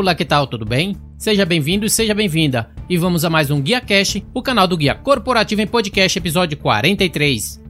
Olá, 0.00 0.14
que 0.14 0.24
tal? 0.24 0.46
Tudo 0.46 0.64
bem? 0.64 0.96
Seja 1.18 1.44
bem-vindo 1.44 1.84
e 1.84 1.90
seja 1.90 2.14
bem-vinda. 2.14 2.70
E 2.88 2.96
vamos 2.96 3.22
a 3.22 3.28
mais 3.28 3.50
um 3.50 3.60
Guia 3.60 3.82
Cash, 3.82 4.22
o 4.32 4.40
canal 4.40 4.66
do 4.66 4.74
Guia 4.74 4.94
Corporativo 4.94 5.60
em 5.60 5.66
Podcast, 5.66 6.18
episódio 6.18 6.56
43. 6.56 7.60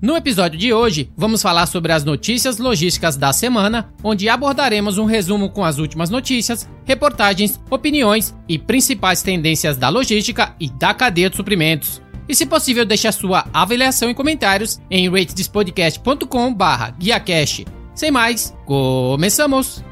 No 0.00 0.16
episódio 0.16 0.56
de 0.58 0.72
hoje, 0.72 1.10
vamos 1.16 1.42
falar 1.42 1.66
sobre 1.66 1.90
as 1.90 2.04
notícias 2.04 2.58
logísticas 2.58 3.16
da 3.16 3.32
semana, 3.32 3.92
onde 4.04 4.28
abordaremos 4.28 4.98
um 4.98 5.04
resumo 5.04 5.48
com 5.48 5.64
as 5.64 5.78
últimas 5.78 6.10
notícias, 6.10 6.68
reportagens, 6.84 7.58
opiniões 7.70 8.36
e 8.46 8.58
principais 8.58 9.22
tendências 9.22 9.78
da 9.78 9.88
logística 9.88 10.54
e 10.60 10.68
da 10.68 10.92
cadeia 10.92 11.30
de 11.30 11.36
suprimentos. 11.36 12.03
E 12.28 12.34
se 12.34 12.44
possível, 12.46 12.86
deixe 12.86 13.06
a 13.06 13.12
sua 13.12 13.44
avaliação 13.52 14.10
e 14.10 14.14
comentários 14.14 14.80
em 14.90 15.10
ratespodcast.com/guiacast. 15.10 17.66
Sem 17.94 18.10
mais, 18.10 18.52
começamos! 18.64 19.84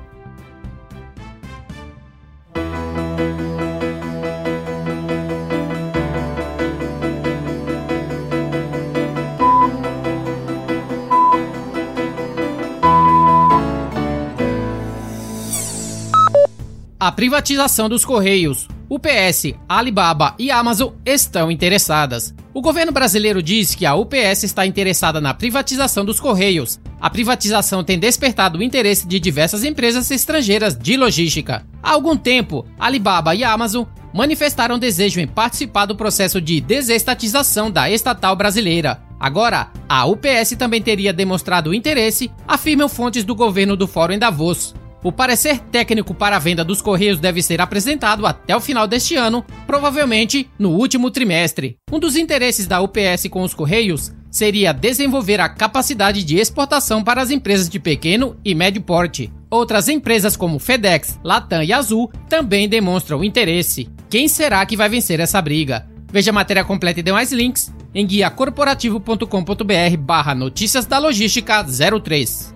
A 16.98 17.10
privatização 17.10 17.88
dos 17.88 18.05
Correios. 18.05 18.69
UPS, 18.88 19.55
Alibaba 19.69 20.34
e 20.38 20.50
Amazon 20.50 20.92
estão 21.05 21.50
interessadas. 21.50 22.34
O 22.55 22.61
governo 22.61 22.92
brasileiro 22.92 23.42
diz 23.42 23.75
que 23.75 23.86
a 23.86 23.94
UPS 23.94 24.42
está 24.42 24.66
interessada 24.66 25.20
na 25.20 25.33
privatização 25.33 26.05
dos 26.05 26.20
Correios. 26.20 26.78
A 27.00 27.08
privatização 27.08 27.83
tem 27.83 27.98
despertado 27.98 28.58
o 28.58 28.62
interesse 28.62 29.06
de 29.06 29.19
diversas 29.19 29.64
empresas 29.64 30.10
estrangeiras 30.10 30.77
de 30.77 30.97
logística. 30.97 31.64
Há 31.83 31.92
algum 31.92 32.16
tempo, 32.16 32.66
Alibaba 32.78 33.34
e 33.34 33.42
Amazon 33.42 33.84
manifestaram 34.12 34.78
desejo 34.78 35.20
em 35.20 35.27
participar 35.27 35.86
do 35.86 35.97
processo 35.97 36.41
de 36.41 36.60
desestatização 36.60 37.70
da 37.70 37.91
estatal 37.91 38.36
brasileira. 38.36 39.00
Agora, 39.19 39.70
a 39.88 40.05
UPS 40.05 40.56
também 40.58 40.83
teria 40.83 41.12
demonstrado 41.12 41.72
interesse, 41.72 42.30
afirmam 42.47 42.88
fontes 42.88 43.25
do 43.25 43.34
governo 43.34 43.77
do 43.77 43.86
Fórum 43.86 44.14
em 44.14 44.19
Davos. 44.19 44.75
O 45.03 45.11
parecer 45.11 45.58
técnico 45.58 46.14
para 46.14 46.36
a 46.36 46.39
venda 46.39 46.64
dos 46.64 46.81
Correios 46.81 47.19
deve 47.19 47.42
ser 47.42 47.61
apresentado 47.61 48.25
até 48.25 48.55
o 48.56 48.61
final 48.61 48.86
deste 48.86 49.17
ano, 49.17 49.44
provavelmente 49.67 50.48
no 50.56 50.70
último 50.70 51.11
trimestre. 51.11 51.77
Um 51.91 51.98
dos 51.98 52.17
interesses 52.17 52.69
da 52.69 52.81
UPS 52.81 53.27
com 53.28 53.42
os 53.42 53.53
Correios 53.53 54.12
seria 54.31 54.72
desenvolver 54.72 55.41
a 55.41 55.48
capacidade 55.48 56.22
de 56.22 56.39
exportação 56.39 57.03
para 57.03 57.20
as 57.20 57.31
empresas 57.31 57.69
de 57.69 57.81
pequeno 57.81 58.36
e 58.44 58.55
médio 58.55 58.81
porte. 58.81 59.33
Outras 59.50 59.89
empresas 59.89 60.36
como 60.36 60.61
FedEx, 60.61 61.19
Latam 61.22 61.62
e 61.65 61.72
Azul 61.72 62.10
também 62.28 62.69
demonstram 62.69 63.25
interesse. 63.25 63.91
Quem 64.09 64.28
será 64.28 64.65
que 64.65 64.76
vai 64.76 64.88
vencer 64.88 65.19
essa 65.19 65.43
briga? 65.43 65.87
Veja 66.10 66.31
a 66.31 66.34
matéria 66.34 66.65
completa 66.65 67.00
e 67.00 67.03
demais 67.03 67.32
links 67.32 67.72
em 67.94 68.06
guiacorporativo.com.br 68.06 69.97
barra 69.99 70.34
notícias 70.34 70.87
da 70.87 70.99
logística 70.99 71.65
03. 71.65 72.55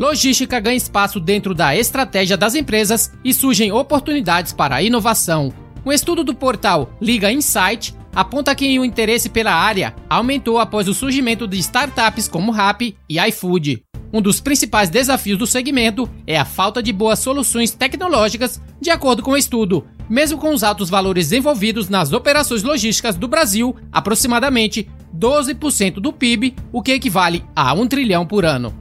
Logística 0.00 0.58
ganha 0.58 0.78
espaço 0.78 1.20
dentro 1.20 1.54
da 1.54 1.76
estratégia 1.76 2.34
das 2.34 2.54
empresas 2.54 3.12
e 3.22 3.34
surgem 3.34 3.70
oportunidades 3.70 4.50
para 4.50 4.76
a 4.76 4.82
inovação. 4.82 5.52
Um 5.84 5.92
estudo 5.92 6.24
do 6.24 6.34
portal 6.34 6.90
Liga 6.98 7.30
Insight 7.30 7.94
aponta 8.14 8.54
que 8.54 8.78
o 8.78 8.84
interesse 8.84 9.28
pela 9.28 9.52
área 9.52 9.94
aumentou 10.08 10.58
após 10.58 10.88
o 10.88 10.94
surgimento 10.94 11.46
de 11.46 11.58
startups 11.58 12.28
como 12.28 12.50
Rappi 12.50 12.96
e 13.06 13.20
iFood. 13.28 13.82
Um 14.10 14.22
dos 14.22 14.40
principais 14.40 14.88
desafios 14.88 15.38
do 15.38 15.46
segmento 15.46 16.08
é 16.26 16.38
a 16.38 16.46
falta 16.46 16.82
de 16.82 16.94
boas 16.94 17.18
soluções 17.18 17.72
tecnológicas, 17.72 18.58
de 18.80 18.88
acordo 18.88 19.22
com 19.22 19.32
o 19.32 19.36
estudo. 19.36 19.86
Mesmo 20.08 20.38
com 20.38 20.54
os 20.54 20.64
altos 20.64 20.88
valores 20.88 21.30
envolvidos 21.30 21.90
nas 21.90 22.10
operações 22.10 22.62
logísticas 22.62 23.16
do 23.16 23.28
Brasil, 23.28 23.76
aproximadamente 23.92 24.88
12% 25.14 25.96
do 26.00 26.10
PIB, 26.10 26.56
o 26.72 26.80
que 26.80 26.92
equivale 26.92 27.44
a 27.54 27.74
1 27.74 27.86
trilhão 27.86 28.24
por 28.24 28.46
ano. 28.46 28.79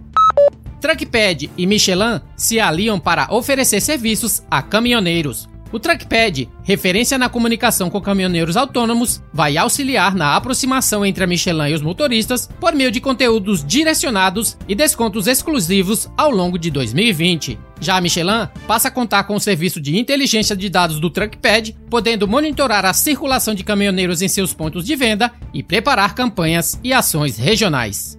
Trackpad 0.80 1.52
e 1.58 1.68
Michelin 1.68 2.22
se 2.36 2.60
aliam 2.60 3.00
para 3.00 3.34
oferecer 3.34 3.82
serviços 3.82 4.44
a 4.50 4.62
caminhoneiros. 4.62 5.50
O 5.72 5.80
Trackpad, 5.80 6.50
referência 6.64 7.18
na 7.18 7.30
comunicação 7.30 7.92
com 7.92 8.02
caminhoneiros 8.02 8.58
autônomos, 8.58 9.22
vai 9.32 9.56
auxiliar 9.56 10.16
na 10.16 10.36
aproximação 10.36 11.06
entre 11.06 11.24
a 11.24 11.28
Michelin 11.28 11.70
e 11.70 11.76
os 11.76 11.82
motoristas 11.82 12.50
por 12.60 12.74
meio 12.74 12.92
de 12.92 13.00
conteúdos 13.00 13.64
direcionados 13.64 14.58
e 14.68 14.74
descontos 14.74 15.28
exclusivos 15.28 16.10
ao 16.18 16.32
longo 16.32 16.58
de 16.58 16.72
2020. 16.72 17.60
Já 17.80 17.98
a 17.98 18.02
Michelin 18.02 18.48
passa 18.68 18.88
a 18.88 18.92
contar 18.92 19.26
com 19.26 19.36
o 19.36 19.40
serviço 19.40 19.80
de 19.80 19.98
inteligência 19.98 20.56
de 20.56 20.70
dados 20.70 21.00
do 21.00 21.10
Trackpad, 21.10 21.78
podendo 21.88 22.28
monitorar 22.28 22.84
a 22.86 22.94
circulação 22.94 23.54
de 23.54 23.64
caminhoneiros 23.64 24.24
em 24.24 24.28
seus 24.28 24.54
pontos 24.54 24.84
de 24.84 24.96
venda 24.96 25.32
e 25.54 25.62
preparar 25.62 26.16
campanhas 26.16 26.80
e 26.84 26.92
ações 26.92 27.38
regionais. 27.38 28.19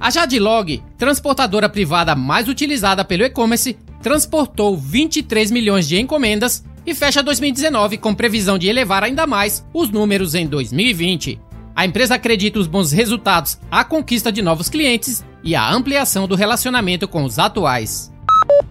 A 0.00 0.10
Jadlog, 0.10 0.80
transportadora 0.96 1.68
privada 1.68 2.14
mais 2.14 2.48
utilizada 2.48 3.04
pelo 3.04 3.24
e-commerce, 3.24 3.76
transportou 4.00 4.76
23 4.76 5.50
milhões 5.50 5.88
de 5.88 5.98
encomendas 5.98 6.64
e 6.86 6.94
fecha 6.94 7.22
2019 7.22 7.98
com 7.98 8.14
previsão 8.14 8.56
de 8.56 8.68
elevar 8.68 9.02
ainda 9.02 9.26
mais 9.26 9.66
os 9.74 9.90
números 9.90 10.36
em 10.36 10.46
2020. 10.46 11.40
A 11.74 11.84
empresa 11.84 12.14
acredita 12.14 12.60
os 12.60 12.68
bons 12.68 12.92
resultados, 12.92 13.58
a 13.70 13.84
conquista 13.84 14.30
de 14.30 14.40
novos 14.40 14.68
clientes 14.68 15.24
e 15.42 15.56
a 15.56 15.68
ampliação 15.70 16.28
do 16.28 16.36
relacionamento 16.36 17.08
com 17.08 17.24
os 17.24 17.38
atuais. 17.38 18.12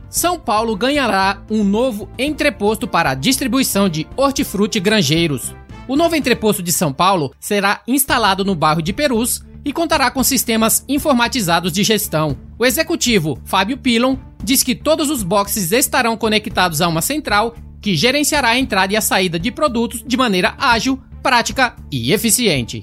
São 0.10 0.40
Paulo 0.40 0.78
ganhará 0.78 1.42
um 1.52 1.64
novo 1.64 2.10
entreposto 2.18 2.88
para 2.88 3.12
a 3.12 3.16
distribuição 3.16 3.90
de 3.90 4.08
hortifruti 4.16 4.80
granjeiros. 4.80 5.54
O 5.90 5.98
novo 5.98 6.16
entreposto 6.16 6.64
de 6.64 6.72
São 6.72 6.94
Paulo 6.94 7.34
será 7.40 7.82
instalado 7.86 8.46
no 8.46 8.56
bairro 8.56 8.82
de 8.82 8.94
Perus 8.94 9.46
e 9.68 9.74
contará 9.74 10.10
com 10.10 10.24
sistemas 10.24 10.86
informatizados 10.88 11.74
de 11.74 11.84
gestão. 11.84 12.38
O 12.58 12.66
executivo, 12.66 13.38
Fábio 13.44 13.78
Pilon, 13.78 14.16
diz 14.42 14.64
que 14.64 14.74
todos 14.74 15.10
os 15.10 15.24
boxes 15.24 15.74
estarão 15.74 16.16
conectados 16.16 16.80
a 16.82 16.88
uma 16.88 17.02
central 17.02 17.54
que 17.82 17.94
gerenciará 17.94 18.52
a 18.52 18.58
entrada 18.58 18.94
e 18.94 18.96
a 18.96 19.02
saída 19.02 19.38
de 19.38 19.52
produtos 19.52 20.02
de 20.08 20.16
maneira 20.16 20.56
ágil, 20.58 20.98
prática 21.22 21.76
e 21.92 22.14
eficiente. 22.14 22.82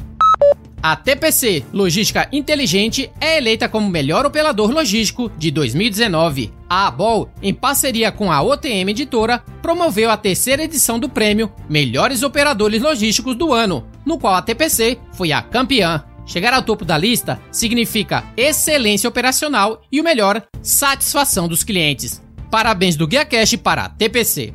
A 0.82 0.94
TPC 0.94 1.64
Logística 1.72 2.28
Inteligente 2.30 3.10
é 3.18 3.38
eleita 3.38 3.66
como 3.66 3.88
melhor 3.88 4.26
operador 4.26 4.70
logístico 4.70 5.32
de 5.38 5.50
2019. 5.50 6.52
A 6.68 6.88
ABOL, 6.88 7.30
em 7.40 7.54
parceria 7.54 8.12
com 8.12 8.30
a 8.30 8.42
OTM 8.42 8.90
Editora, 8.90 9.42
promoveu 9.62 10.10
a 10.10 10.18
terceira 10.18 10.62
edição 10.62 10.98
do 10.98 11.08
prêmio 11.08 11.50
Melhores 11.66 12.22
Operadores 12.22 12.82
Logísticos 12.82 13.34
do 13.34 13.54
Ano, 13.54 13.86
no 14.04 14.18
qual 14.18 14.34
a 14.34 14.42
TPC 14.42 14.98
foi 15.14 15.32
a 15.32 15.40
campeã. 15.40 16.04
Chegar 16.26 16.54
ao 16.54 16.62
topo 16.62 16.84
da 16.84 16.96
lista 16.96 17.40
significa 17.50 18.24
excelência 18.36 19.08
operacional 19.08 19.82
e 19.90 20.00
o 20.00 20.04
melhor, 20.04 20.42
satisfação 20.62 21.46
dos 21.46 21.62
clientes. 21.62 22.22
Parabéns 22.50 22.96
do 22.96 23.06
GuiaCast 23.06 23.58
para 23.58 23.84
a 23.84 23.88
TPC. 23.88 24.54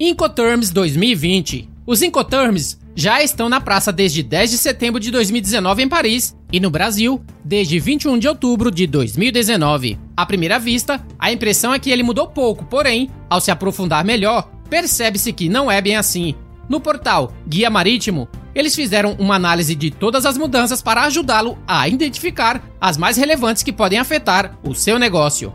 Incoterms 0.00 0.70
2020. 0.70 1.68
Os 1.86 2.02
Incoterms 2.02 2.78
já 2.94 3.22
estão 3.22 3.48
na 3.48 3.60
praça 3.60 3.92
desde 3.92 4.22
10 4.22 4.50
de 4.50 4.58
setembro 4.58 4.98
de 5.00 5.10
2019 5.10 5.82
em 5.82 5.88
Paris 5.88 6.36
e 6.52 6.58
no 6.58 6.70
Brasil 6.70 7.22
desde 7.44 7.78
21 7.78 8.18
de 8.18 8.26
outubro 8.26 8.70
de 8.70 8.86
2019. 8.86 9.98
À 10.16 10.26
primeira 10.26 10.58
vista, 10.58 11.04
a 11.18 11.30
impressão 11.30 11.72
é 11.72 11.78
que 11.78 11.90
ele 11.90 12.02
mudou 12.02 12.26
pouco, 12.26 12.64
porém, 12.64 13.10
ao 13.30 13.40
se 13.40 13.50
aprofundar 13.50 14.04
melhor, 14.04 14.50
percebe-se 14.68 15.32
que 15.32 15.48
não 15.48 15.70
é 15.70 15.80
bem 15.80 15.96
assim. 15.96 16.34
No 16.68 16.80
portal 16.80 17.32
Guia 17.46 17.70
Marítimo, 17.70 18.28
eles 18.58 18.74
fizeram 18.74 19.14
uma 19.20 19.36
análise 19.36 19.72
de 19.72 19.88
todas 19.88 20.26
as 20.26 20.36
mudanças 20.36 20.82
para 20.82 21.04
ajudá-lo 21.04 21.56
a 21.64 21.88
identificar 21.88 22.60
as 22.80 22.96
mais 22.96 23.16
relevantes 23.16 23.62
que 23.62 23.72
podem 23.72 24.00
afetar 24.00 24.58
o 24.64 24.74
seu 24.74 24.98
negócio. 24.98 25.54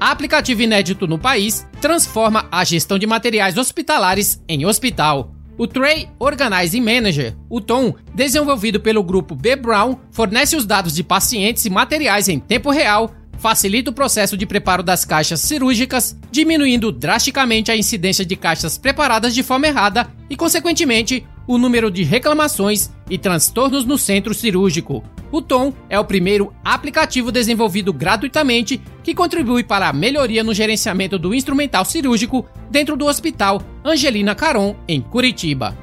Aplicativo 0.00 0.62
inédito 0.62 1.06
no 1.06 1.18
país 1.18 1.66
transforma 1.82 2.48
a 2.50 2.64
gestão 2.64 2.98
de 2.98 3.06
materiais 3.06 3.58
hospitalares 3.58 4.42
em 4.48 4.64
hospital. 4.64 5.34
O 5.58 5.66
Tray 5.66 6.08
Organizing 6.18 6.80
Manager, 6.80 7.36
o 7.48 7.60
TOM, 7.60 7.92
desenvolvido 8.14 8.80
pelo 8.80 9.04
grupo 9.04 9.34
B. 9.34 9.54
Brown, 9.54 9.98
fornece 10.10 10.56
os 10.56 10.64
dados 10.64 10.94
de 10.94 11.04
pacientes 11.04 11.66
e 11.66 11.70
materiais 11.70 12.26
em 12.26 12.40
tempo 12.40 12.70
real, 12.70 13.14
facilita 13.36 13.90
o 13.90 13.94
processo 13.94 14.34
de 14.34 14.46
preparo 14.46 14.82
das 14.82 15.04
caixas 15.04 15.40
cirúrgicas, 15.40 16.16
diminuindo 16.30 16.90
drasticamente 16.90 17.70
a 17.70 17.76
incidência 17.76 18.24
de 18.24 18.34
caixas 18.34 18.78
preparadas 18.78 19.34
de 19.34 19.42
forma 19.42 19.66
errada 19.66 20.08
e, 20.30 20.36
consequentemente, 20.36 21.22
o 21.46 21.58
número 21.58 21.90
de 21.90 22.02
reclamações 22.02 22.90
e 23.08 23.18
transtornos 23.18 23.84
no 23.84 23.98
centro 23.98 24.34
cirúrgico. 24.34 25.04
O 25.30 25.42
Tom 25.42 25.72
é 25.88 25.98
o 25.98 26.04
primeiro 26.04 26.52
aplicativo 26.64 27.32
desenvolvido 27.32 27.92
gratuitamente 27.92 28.80
que 29.02 29.14
contribui 29.14 29.64
para 29.64 29.88
a 29.88 29.92
melhoria 29.92 30.44
no 30.44 30.54
gerenciamento 30.54 31.18
do 31.18 31.34
instrumental 31.34 31.84
cirúrgico 31.84 32.46
dentro 32.70 32.96
do 32.96 33.06
Hospital 33.06 33.60
Angelina 33.84 34.34
Caron, 34.34 34.76
em 34.86 35.00
Curitiba. 35.00 35.76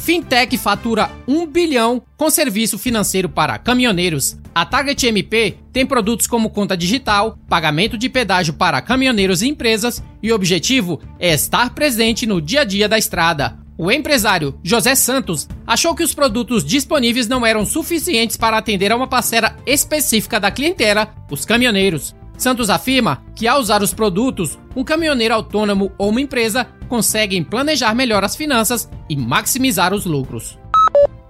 Fintech 0.00 0.56
fatura 0.56 1.10
1 1.28 1.46
bilhão 1.46 2.02
com 2.16 2.30
serviço 2.30 2.78
financeiro 2.78 3.28
para 3.28 3.58
caminhoneiros. 3.58 4.38
A 4.54 4.64
Target 4.64 5.06
MP 5.06 5.58
tem 5.72 5.84
produtos 5.84 6.26
como 6.26 6.48
conta 6.48 6.74
digital, 6.74 7.38
pagamento 7.48 7.98
de 7.98 8.08
pedágio 8.08 8.54
para 8.54 8.80
caminhoneiros 8.80 9.42
e 9.42 9.48
empresas, 9.48 10.02
e 10.22 10.32
o 10.32 10.34
objetivo 10.34 11.00
é 11.18 11.34
estar 11.34 11.74
presente 11.74 12.26
no 12.26 12.40
dia 12.40 12.62
a 12.62 12.64
dia 12.64 12.88
da 12.88 12.96
estrada. 12.96 13.59
O 13.82 13.90
empresário 13.90 14.60
José 14.62 14.94
Santos 14.94 15.48
achou 15.66 15.94
que 15.94 16.02
os 16.02 16.12
produtos 16.12 16.62
disponíveis 16.62 17.26
não 17.26 17.46
eram 17.46 17.64
suficientes 17.64 18.36
para 18.36 18.58
atender 18.58 18.92
a 18.92 18.96
uma 18.96 19.06
parcela 19.06 19.56
específica 19.64 20.38
da 20.38 20.50
clientela, 20.50 21.08
os 21.30 21.46
caminhoneiros. 21.46 22.14
Santos 22.36 22.68
afirma 22.68 23.24
que 23.34 23.48
ao 23.48 23.58
usar 23.58 23.82
os 23.82 23.94
produtos, 23.94 24.58
um 24.76 24.84
caminhoneiro 24.84 25.32
autônomo 25.32 25.90
ou 25.96 26.10
uma 26.10 26.20
empresa 26.20 26.66
conseguem 26.90 27.42
planejar 27.42 27.94
melhor 27.94 28.22
as 28.22 28.36
finanças 28.36 28.86
e 29.08 29.16
maximizar 29.16 29.94
os 29.94 30.04
lucros. 30.04 30.58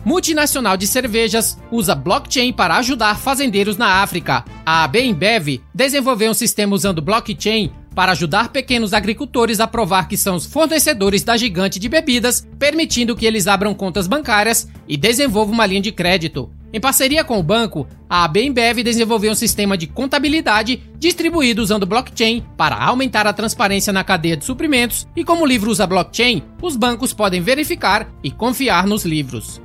Multinacional 0.05 0.76
de 0.76 0.88
cervejas 0.88 1.56
usa 1.70 1.94
blockchain 1.94 2.53
para 2.53 2.79
ajudar 2.79 3.17
fazendeiros 3.17 3.76
na 3.76 4.03
África. 4.03 4.44
A 4.67 4.88
Bembev 4.88 5.61
desenvolveu 5.73 6.32
um 6.32 6.35
sistema 6.35 6.75
usando 6.75 7.00
blockchain 7.00 7.70
para 7.95 8.13
ajudar 8.13 8.51
pequenos 8.51 8.93
agricultores 8.93 9.61
a 9.61 9.67
provar 9.67 10.09
que 10.09 10.17
são 10.17 10.37
os 10.37 10.47
fornecedores 10.47 11.23
da 11.23 11.37
gigante 11.37 11.79
de 11.79 11.89
bebidas, 11.89 12.47
permitindo 12.59 13.17
que 13.17 13.27
eles 13.27 13.47
abram 13.47 13.75
contas 13.75 14.07
bancárias 14.07 14.69
e 14.89 14.97
desenvolvam 14.97 15.55
uma 15.55 15.67
linha 15.67 15.81
de 15.81 15.93
crédito. 15.93 16.51
Em 16.73 16.81
parceria 16.81 17.25
com 17.25 17.39
o 17.39 17.43
banco, 17.43 17.87
a 18.09 18.29
Bembev 18.29 18.83
desenvolveu 18.85 19.33
um 19.33 19.35
sistema 19.35 19.77
de 19.77 19.89
contabilidade 19.89 20.81
distribuído 20.99 21.63
usando 21.63 21.87
blockchain 21.87 22.45
para 22.57 22.77
aumentar 22.77 23.27
a 23.27 23.33
transparência 23.33 23.93
na 23.93 24.05
cadeia 24.05 24.37
de 24.37 24.45
suprimentos 24.45 25.07
e 25.17 25.25
como 25.25 25.43
o 25.43 25.47
livro 25.47 25.71
usa 25.71 25.87
blockchain, 25.87 26.43
os 26.63 26.77
bancos 26.77 27.13
podem 27.13 27.41
verificar 27.41 28.09
e 28.23 28.31
confiar 28.31 28.87
nos 28.87 29.05
livros. 29.05 29.61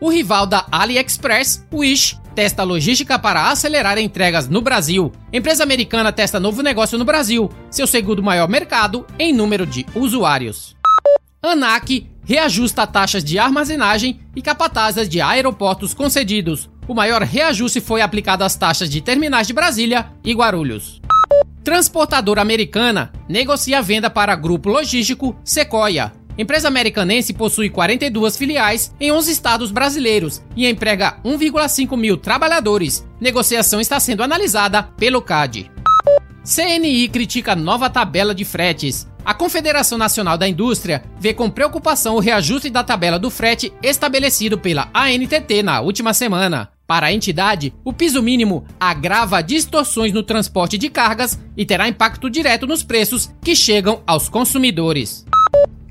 O 0.00 0.08
rival 0.08 0.46
da 0.46 0.64
AliExpress, 0.72 1.66
Wish, 1.70 2.18
testa 2.34 2.62
logística 2.62 3.18
para 3.18 3.50
acelerar 3.50 3.98
entregas 3.98 4.48
no 4.48 4.62
Brasil. 4.62 5.12
Empresa 5.30 5.62
americana 5.62 6.10
testa 6.10 6.40
novo 6.40 6.62
negócio 6.62 6.96
no 6.96 7.04
Brasil, 7.04 7.50
seu 7.70 7.86
segundo 7.86 8.22
maior 8.22 8.48
mercado 8.48 9.06
em 9.18 9.30
número 9.30 9.66
de 9.66 9.84
usuários. 9.94 10.74
ANAC 11.42 12.06
reajusta 12.24 12.86
taxas 12.86 13.22
de 13.22 13.38
armazenagem 13.38 14.20
e 14.34 14.40
capatazes 14.40 15.06
de 15.06 15.20
aeroportos 15.20 15.92
concedidos. 15.92 16.70
O 16.88 16.94
maior 16.94 17.22
reajuste 17.22 17.80
foi 17.80 18.00
aplicado 18.00 18.42
às 18.42 18.56
taxas 18.56 18.88
de 18.88 19.02
terminais 19.02 19.46
de 19.46 19.52
Brasília 19.52 20.12
e 20.24 20.32
Guarulhos. 20.32 21.00
Transportadora 21.62 22.40
americana 22.40 23.12
negocia 23.28 23.82
venda 23.82 24.08
para 24.08 24.34
grupo 24.34 24.70
logístico 24.70 25.36
Sequoia. 25.44 26.19
Empresa 26.40 26.68
americanense 26.68 27.34
possui 27.34 27.68
42 27.68 28.34
filiais 28.34 28.94
em 28.98 29.12
11 29.12 29.30
estados 29.30 29.70
brasileiros 29.70 30.40
e 30.56 30.66
emprega 30.66 31.18
1,5 31.22 31.94
mil 31.98 32.16
trabalhadores. 32.16 33.06
Negociação 33.20 33.78
está 33.78 34.00
sendo 34.00 34.22
analisada 34.22 34.84
pelo 34.84 35.20
CAD. 35.20 35.70
CNI 36.42 37.08
critica 37.08 37.54
nova 37.54 37.90
tabela 37.90 38.34
de 38.34 38.46
fretes. 38.46 39.06
A 39.22 39.34
Confederação 39.34 39.98
Nacional 39.98 40.38
da 40.38 40.48
Indústria 40.48 41.04
vê 41.18 41.34
com 41.34 41.50
preocupação 41.50 42.16
o 42.16 42.20
reajuste 42.20 42.70
da 42.70 42.82
tabela 42.82 43.18
do 43.18 43.28
frete 43.28 43.70
estabelecido 43.82 44.56
pela 44.56 44.88
ANTT 44.94 45.62
na 45.62 45.82
última 45.82 46.14
semana. 46.14 46.70
Para 46.86 47.08
a 47.08 47.12
entidade, 47.12 47.74
o 47.84 47.92
piso 47.92 48.22
mínimo 48.22 48.64
agrava 48.80 49.42
distorções 49.42 50.10
no 50.10 50.22
transporte 50.22 50.78
de 50.78 50.88
cargas 50.88 51.38
e 51.54 51.66
terá 51.66 51.86
impacto 51.86 52.30
direto 52.30 52.66
nos 52.66 52.82
preços 52.82 53.30
que 53.44 53.54
chegam 53.54 54.02
aos 54.06 54.26
consumidores. 54.26 55.26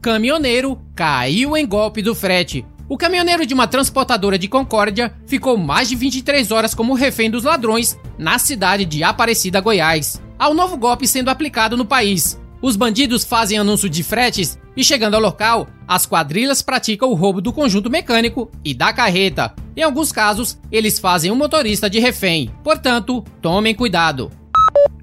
Caminhoneiro 0.01 0.79
caiu 0.95 1.57
em 1.57 1.67
golpe 1.67 2.01
do 2.01 2.15
frete. 2.15 2.65
O 2.87 2.97
caminhoneiro 2.97 3.45
de 3.45 3.53
uma 3.53 3.67
transportadora 3.67 4.39
de 4.39 4.47
Concórdia 4.47 5.13
ficou 5.27 5.57
mais 5.57 5.89
de 5.89 5.95
23 5.95 6.51
horas 6.51 6.73
como 6.73 6.93
refém 6.93 7.29
dos 7.29 7.43
ladrões 7.43 7.99
na 8.17 8.39
cidade 8.39 8.85
de 8.85 9.03
Aparecida, 9.03 9.59
Goiás. 9.59 10.21
Há 10.39 10.49
um 10.49 10.53
novo 10.53 10.77
golpe 10.77 11.05
sendo 11.05 11.29
aplicado 11.29 11.75
no 11.75 11.85
país. 11.85 12.39
Os 12.61 12.77
bandidos 12.77 13.25
fazem 13.25 13.57
anúncio 13.57 13.89
de 13.89 14.01
fretes 14.01 14.57
e, 14.75 14.83
chegando 14.85 15.15
ao 15.15 15.21
local, 15.21 15.67
as 15.85 16.05
quadrilhas 16.05 16.61
praticam 16.61 17.09
o 17.09 17.13
roubo 17.13 17.41
do 17.41 17.51
conjunto 17.51 17.89
mecânico 17.89 18.49
e 18.63 18.73
da 18.73 18.93
carreta. 18.93 19.53
Em 19.75 19.83
alguns 19.83 20.13
casos, 20.13 20.57
eles 20.71 20.97
fazem 20.97 21.29
um 21.29 21.35
motorista 21.35 21.89
de 21.89 21.99
refém. 21.99 22.49
Portanto, 22.63 23.23
tomem 23.41 23.75
cuidado. 23.75 24.31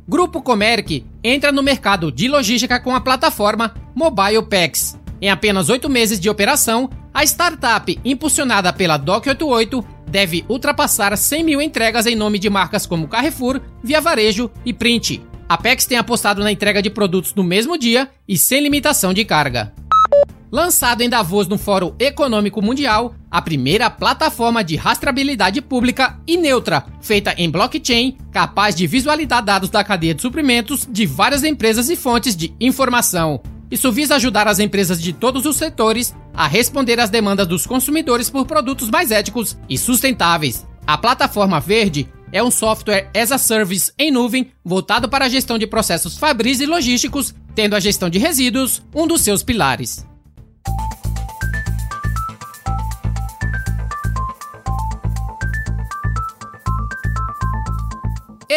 Grupo 0.08 0.41
Comerc 0.41 1.05
entra 1.23 1.50
no 1.50 1.64
mercado 1.64 2.12
de 2.12 2.29
logística 2.29 2.79
com 2.79 2.94
a 2.94 3.00
plataforma 3.00 3.75
MobilePax. 3.93 4.97
Em 5.20 5.31
apenas 5.31 5.69
oito 5.69 5.88
meses 5.88 6.20
de 6.20 6.31
operação, 6.31 6.88
a 7.12 7.25
startup, 7.25 7.99
impulsionada 8.05 8.73
pela 8.73 9.00
Doc88, 9.00 9.85
deve 10.06 10.44
ultrapassar 10.49 11.17
100 11.17 11.43
mil 11.43 11.61
entregas 11.61 12.06
em 12.06 12.14
nome 12.14 12.38
de 12.38 12.49
marcas 12.49 12.87
como 12.87 13.08
Carrefour, 13.08 13.61
Via 13.82 14.00
Varejo 14.00 14.49
e 14.64 14.73
Print. 14.73 15.20
A 15.49 15.58
Pex 15.58 15.87
tem 15.87 15.99
apostado 15.99 16.41
na 16.41 16.53
entrega 16.53 16.81
de 16.81 16.91
produtos 16.91 17.35
no 17.35 17.43
mesmo 17.43 17.76
dia 17.76 18.08
e 18.29 18.38
sem 18.38 18.61
limitação 18.61 19.12
de 19.12 19.25
carga. 19.25 19.73
Lançado 20.53 21.00
em 21.00 21.08
Davos 21.08 21.49
no 21.49 21.58
Fórum 21.58 21.94
Econômico 21.99 22.62
Mundial, 22.62 23.12
a 23.36 23.42
primeira 23.42 23.90
plataforma 23.90 24.64
de 24.64 24.76
rastreabilidade 24.76 25.60
pública 25.60 26.18
e 26.26 26.38
neutra, 26.38 26.86
feita 27.02 27.34
em 27.36 27.50
blockchain, 27.50 28.16
capaz 28.32 28.74
de 28.74 28.86
visualizar 28.86 29.44
dados 29.44 29.68
da 29.68 29.84
cadeia 29.84 30.14
de 30.14 30.22
suprimentos 30.22 30.88
de 30.90 31.04
várias 31.04 31.44
empresas 31.44 31.90
e 31.90 31.96
fontes 31.96 32.34
de 32.34 32.54
informação. 32.58 33.42
Isso 33.70 33.92
visa 33.92 34.14
ajudar 34.14 34.48
as 34.48 34.58
empresas 34.58 34.98
de 34.98 35.12
todos 35.12 35.44
os 35.44 35.56
setores 35.56 36.16
a 36.32 36.46
responder 36.46 36.98
às 36.98 37.10
demandas 37.10 37.46
dos 37.46 37.66
consumidores 37.66 38.30
por 38.30 38.46
produtos 38.46 38.88
mais 38.88 39.10
éticos 39.10 39.54
e 39.68 39.76
sustentáveis. 39.76 40.66
A 40.86 40.96
plataforma 40.96 41.60
verde 41.60 42.08
é 42.32 42.43
um 42.43 42.50
software 42.50 43.10
as 43.14 43.31
a 43.31 43.36
service 43.36 43.93
em 43.98 44.10
nuvem 44.10 44.50
voltado 44.64 45.10
para 45.10 45.26
a 45.26 45.28
gestão 45.28 45.58
de 45.58 45.66
processos 45.66 46.16
fabris 46.16 46.58
e 46.60 46.64
logísticos, 46.64 47.34
tendo 47.55 47.76
a 47.76 47.81
gestão 47.81 48.08
de 48.08 48.19
resíduos 48.19 48.81
um 48.94 49.06
dos 49.06 49.20
seus 49.20 49.43
pilares. 49.43 50.06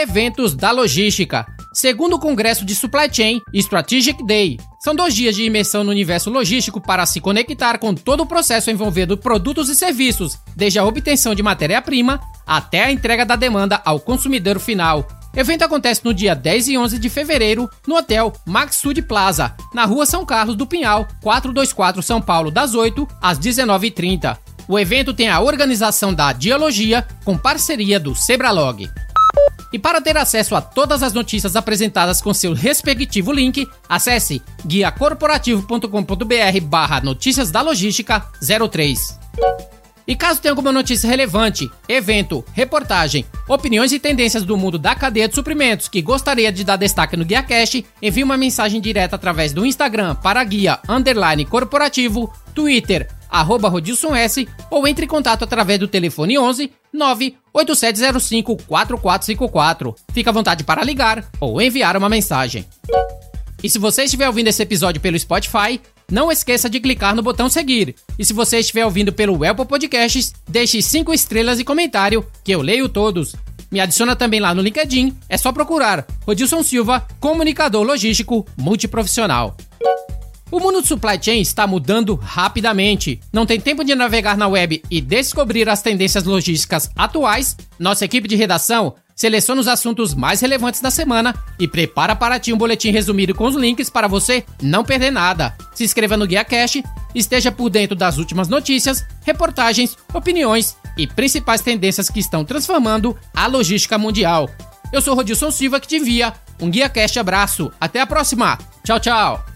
Eventos 0.01 0.56
da 0.56 0.72
logística. 0.72 1.46
Segundo 1.74 2.13
o 2.13 2.20
Congresso 2.20 2.63
de 2.63 2.74
Supply 2.74 3.13
Chain 3.13 3.41
Strategic 3.53 4.25
Day, 4.25 4.58
são 4.79 4.96
dois 4.96 5.13
dias 5.13 5.36
de 5.36 5.44
imersão 5.44 5.84
no 5.84 5.91
universo 5.91 6.29
logístico 6.29 6.79
para 6.79 7.06
se 7.06 7.20
conectar 7.20 7.77
com 7.77 7.94
todo 7.94 8.24
o 8.24 8.25
processo 8.25 8.72
envolvendo 8.72 9.18
produtos 9.18 9.68
e 9.68 9.75
serviços, 9.75 10.39
desde 10.56 10.79
a 10.79 10.86
obtenção 10.86 11.36
de 11.36 11.44
matéria-prima 11.44 12.18
até 12.48 12.86
a 12.86 12.91
entrega 12.94 13.25
da 13.25 13.36
demanda 13.36 13.82
ao 13.84 14.00
consumidor 14.00 14.58
final. 14.58 15.06
O 15.36 15.38
evento 15.38 15.63
acontece 15.63 16.00
no 16.06 16.13
dia 16.13 16.34
10 16.34 16.70
e 16.70 16.77
11 16.77 16.98
de 16.98 17.10
fevereiro 17.10 17.70
no 17.86 17.98
Hotel 17.98 18.32
Maxud 18.46 19.01
Plaza, 19.01 19.53
na 19.74 19.84
Rua 19.84 20.06
São 20.06 20.25
Carlos 20.25 20.56
do 20.56 20.65
Pinhal, 20.65 21.06
424 21.22 22.01
São 22.01 22.22
Paulo, 22.22 22.50
das 22.50 22.74
8 22.74 23.06
às 23.22 23.38
19h30. 23.38 24.38
O 24.65 24.79
evento 24.79 25.13
tem 25.13 25.27
a 25.27 25.41
organização 25.41 26.13
da 26.13 26.32
Dialogia 26.32 27.06
com 27.25 27.38
parceria 27.38 28.00
do 28.00 28.15
Sebralog. 28.15 28.89
E 29.71 29.77
para 29.77 30.01
ter 30.01 30.17
acesso 30.17 30.55
a 30.55 30.61
todas 30.61 31.03
as 31.03 31.13
notícias 31.13 31.55
apresentadas 31.55 32.21
com 32.21 32.33
seu 32.33 32.53
respectivo 32.53 33.31
link, 33.31 33.67
acesse 33.88 34.41
guiacorporativo.com.br 34.65 36.61
barra 36.63 37.01
notícias 37.01 37.51
da 37.51 37.61
logística 37.61 38.25
03. 38.41 39.19
E 40.07 40.15
caso 40.15 40.41
tenha 40.41 40.51
alguma 40.51 40.71
notícia 40.71 41.07
relevante, 41.07 41.69
evento, 41.88 42.43
reportagem, 42.53 43.23
opiniões 43.47 43.91
e 43.91 43.99
tendências 43.99 44.43
do 44.43 44.57
mundo 44.57 44.79
da 44.79 44.95
cadeia 44.95 45.27
de 45.27 45.35
suprimentos 45.35 45.88
que 45.88 46.01
gostaria 46.01 46.51
de 46.51 46.63
dar 46.63 46.77
destaque 46.77 47.15
no 47.15 47.23
GuiaCast, 47.23 47.85
envie 48.01 48.23
uma 48.23 48.35
mensagem 48.35 48.81
direta 48.81 49.15
através 49.15 49.53
do 49.53 49.63
Instagram 49.63 50.15
para 50.15 50.43
guia 50.43 50.79
underline 50.89 51.45
corporativo, 51.45 52.33
Twitter 52.55 53.18
arroba 53.29 53.69
Rodilson 53.69 54.15
S, 54.15 54.48
ou 54.69 54.88
entre 54.88 55.05
em 55.05 55.07
contato 55.07 55.43
através 55.43 55.79
do 55.79 55.88
telefone 55.88 56.38
11 56.38 56.71
98705 56.91 58.57
4454. 58.65 59.95
Fique 60.12 60.29
à 60.29 60.31
vontade 60.31 60.63
para 60.63 60.83
ligar 60.83 61.25
ou 61.39 61.62
enviar 61.62 61.95
uma 61.95 62.09
mensagem. 62.09 62.65
E 63.63 63.69
se 63.69 63.77
você 63.77 64.03
estiver 64.03 64.27
ouvindo 64.27 64.48
esse 64.48 64.63
episódio 64.63 65.01
pelo 65.01 65.19
Spotify, 65.19 65.79
não 66.09 66.31
esqueça 66.31 66.69
de 66.69 66.79
clicar 66.79 67.15
no 67.15 67.21
botão 67.21 67.50
seguir. 67.50 67.95
E 68.17 68.25
se 68.25 68.33
você 68.33 68.59
estiver 68.59 68.86
ouvindo 68.86 69.13
pelo 69.13 69.43
Apple 69.48 69.65
Podcasts, 69.65 70.33
deixe 70.48 70.81
5 70.81 71.13
estrelas 71.13 71.59
e 71.59 71.63
comentário, 71.63 72.25
que 72.43 72.51
eu 72.51 72.62
leio 72.62 72.89
todos. 72.89 73.36
Me 73.71 73.79
adiciona 73.79 74.15
também 74.15 74.39
lá 74.39 74.55
no 74.55 74.62
LinkedIn, 74.62 75.15
é 75.27 75.38
só 75.38 75.51
procurar 75.51 76.07
Rodilson 76.25 76.63
Silva, 76.63 77.05
comunicador 77.19 77.83
logístico 77.83 78.45
multiprofissional. 78.57 79.55
O 80.51 80.60
mundo 80.60 80.82
do 80.82 80.88
supply 80.88 81.20
chain 81.22 81.41
está 81.41 81.68
mudando 81.68 82.15
rapidamente. 82.15 83.20
Não 83.32 83.46
tem 83.46 83.60
tempo 83.60 83.84
de 83.84 83.94
navegar 83.94 84.36
na 84.36 84.48
web 84.48 84.82
e 84.89 85.00
descobrir 85.00 85.70
as 85.70 85.82
tendências 85.82 86.24
logísticas 86.24 86.89
atuais? 86.96 87.56
Nossa 87.77 88.06
equipe 88.06 88.27
de 88.27 88.36
redação 88.36 88.96
seleciona 89.15 89.60
os 89.60 89.68
assuntos 89.68 90.15
mais 90.15 90.39
relevantes 90.39 90.79
da 90.79 90.89
semana 90.89 91.36
e 91.60 91.68
prepara 91.68 92.15
para 92.15 92.39
ti 92.39 92.53
um 92.53 92.58
boletim 92.58 92.89
resumido 92.89 93.36
com 93.36 93.44
os 93.46 93.56
links 93.56 93.89
para 93.89 94.08
você 94.08 94.46
não 94.62 94.84
perder 94.84 95.12
nada. 95.12 95.53
Se 95.75 95.84
inscreva 95.84 96.15
no 96.15 96.25
Guia 96.25 96.46
Cash, 96.46 96.82
esteja 97.13 97.51
por 97.51 97.70
dentro 97.70 97.98
das 97.98 98.18
últimas 98.18 98.48
notícias, 98.48 99.06
reportagens, 99.25 99.98
opiniões 100.13 100.77
e 100.98 101.06
principais 101.06 101.62
tendências 101.62 102.10
que 102.10 102.22
estão 102.22 102.46
transformando 102.46 103.15
a 103.36 103.46
logística 103.46 103.98
mundial. 103.98 104.50
Eu 104.91 105.01
sou 105.01 105.13
Rodilson 105.13 105.51
Silva 105.51 105.82
que 105.82 105.88
te 105.88 105.98
envia 105.98 106.34
um 106.60 106.70
Guia 106.70 106.89
Cash 106.89 107.18
abraço. 107.18 107.72
Até 107.79 108.00
a 108.00 108.08
próxima. 108.08 108.58
Tchau, 108.86 109.00
tchau. 109.00 109.49